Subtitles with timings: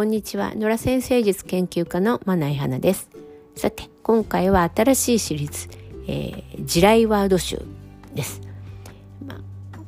[0.00, 0.54] こんにちは。
[0.54, 3.10] 野良先生術研究家のまないはなです。
[3.54, 5.68] さて今回は新しいシリーズ、
[6.08, 7.60] えー、地雷ワード集
[8.14, 8.40] です、
[9.26, 9.40] まあ、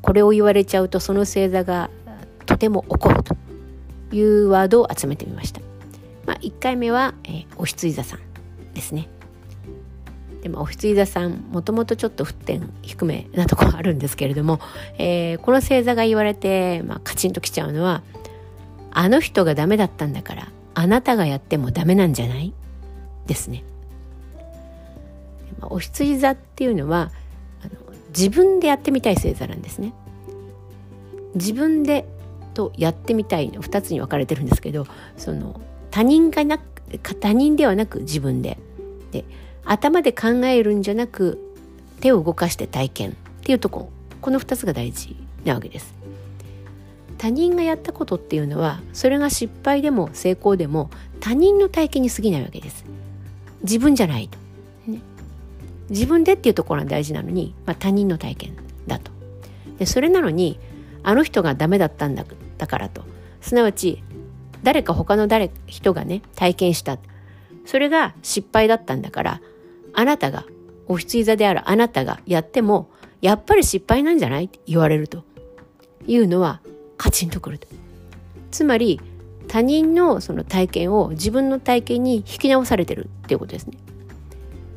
[0.03, 1.89] これを言われちゃうとその星座が
[2.45, 3.35] とても怒ると
[4.15, 5.63] いうワードを集めてみました、
[6.27, 8.21] まあ、1回目は、えー、お羊座さん
[8.75, 9.09] ですね。
[10.43, 14.61] でもお羊座さんもともとちょっと沸点低めなところあるんですけれども、
[14.99, 18.03] えー、この星座が言われて、まあ、カチンときちゃうのは
[18.95, 22.53] あの人がダメだったんだからあなたがやってもダメなんじゃない？
[23.27, 23.65] ですね。
[25.63, 27.11] お羊座っていうのは
[27.63, 27.73] あの
[28.09, 29.93] 自分でやってみたい星座なんですね。
[31.35, 32.07] 自分で
[32.55, 36.59] とやってみたいの2つに分かれてるんですけどその他人がな
[37.21, 38.59] 他人ではなく自分で
[39.11, 39.25] で
[39.65, 41.39] 頭で考えるんじゃなく
[42.01, 43.91] 手を動かして体験っていうとこ
[44.21, 45.95] この2つが大事なわけです。
[47.23, 52.85] 他人がやったことっていうのはそれが失敗でも成功でも他人の体験に過ぎないわけです。
[53.63, 54.37] 自分じゃないと、
[54.91, 54.99] ね、
[55.89, 58.57] 自分でっていうところが大事なのに、まあ、他人の体験
[58.89, 59.13] だと。
[59.79, 60.59] でそれなのに
[61.05, 62.25] あの人がダメだったんだ
[62.59, 63.05] だからと。
[63.41, 64.03] すなわち
[64.65, 66.99] 誰か他の誰人がね体験した。
[67.67, 69.41] それが失敗だったんだから
[69.95, 70.45] あなたが
[70.89, 74.47] お羊座であるあなたがやってもやっぱり失敗なんじゃない？
[74.47, 75.23] って言われると
[76.09, 76.61] いうのは
[77.03, 77.67] カチンとくると。
[78.53, 79.01] つまり
[79.49, 83.77] 他人のその体験を自分の体験に引き直されてるっていうことですね。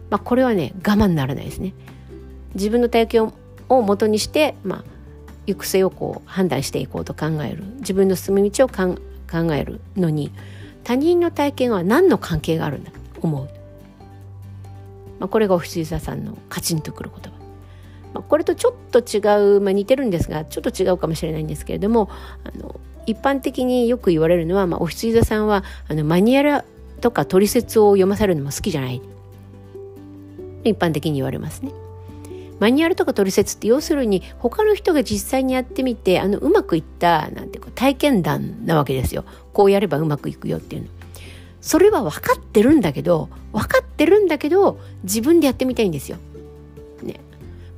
[0.09, 1.76] まあ、これはね我慢ならないですね。
[2.56, 3.31] 自分の体験
[3.70, 4.84] を元にして、まあ、
[5.46, 8.98] 行く末をこう判断していこうと考える自分の進む道を考
[9.53, 10.31] えるのに
[10.84, 12.90] 他人の体験は何の関係があるんだ？
[12.90, 13.50] と思う。
[15.20, 17.34] まあ、これがお羊座さんのカチンとくる言葉。
[18.28, 19.20] これとちょっと違
[19.58, 22.09] う、まあ、似てるんですがちょっと違うかもしれないんですけれども
[22.44, 26.66] あの一般的によく言われるのは、まあ、お羊座さんはあのマニュアル
[27.02, 29.02] とか取説を読まされるのも好きじゃない
[30.64, 31.72] 一般的に言われますね。
[32.59, 39.25] マニュアルとか取説って要するに他の人が実際にやってみてあのうまくいったなんていう体験談なわけですよ。
[39.53, 40.88] こうやればうまくいくよっていうの。
[41.62, 46.18] それは分かってるんだけど分かってるんだけど自分でやってみたいんですよ。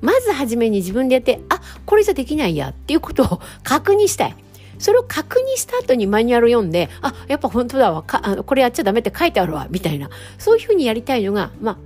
[0.02, 4.36] まず初めに自分でやってあこれじゃできないやっていうことを確認したい。
[4.80, 11.78] それを確認した後にマニュアル読んであやっぱ本当だわかあのこれやっちゃダメって書いてあるわみたいなそういうふうにやりたいのがまあ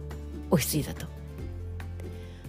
[0.50, 1.06] お羊だと。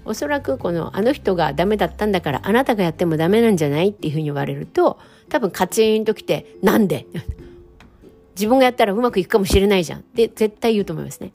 [0.05, 7.07] おそらくこのあの人がダメだったんだからあなたがやってもダメなんじゃないっていうふうに言われると多分カチンときてなんで？
[8.35, 11.33] 自分がやったらうまくいくかもしれないじゃんって絶対言うと思いますね。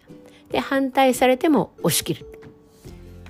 [0.52, 2.37] で反対されても押し切る。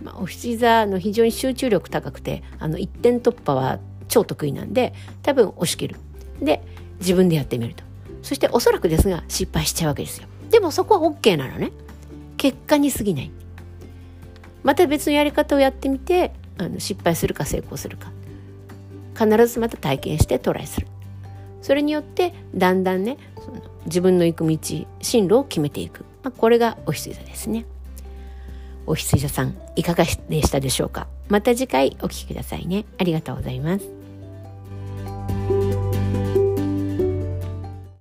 [0.01, 4.93] まあ、お羊座の非常に集中力高くてあの一点突破は超得意なんで
[5.23, 5.95] 多分押し切る。
[6.41, 6.61] で
[6.99, 7.83] 自分でやってみると。
[8.21, 10.27] そしておそらくですが失敗しちゃうわけですよ。
[10.49, 11.71] でもそこは OK なのね。
[12.37, 13.31] 結果に過ぎない。
[14.63, 18.11] また別のやり方をやってみてあの失敗するか成功するか。
[19.17, 20.87] 必ずまた体験してトライする。
[21.61, 24.57] それによってだんだんねその自分の行く道
[25.01, 27.65] 進路を決めていく、まあ、これがお羊座ですね。
[28.87, 31.07] お羊座さんいかがでしたでしょうか？
[31.27, 32.85] また次回お聴きくださいね。
[32.97, 33.96] ありがとうございます。